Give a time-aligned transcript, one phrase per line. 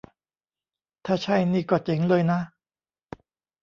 [1.05, 2.39] ถ้าใช่นี่ก็เจ๋งเลยนะ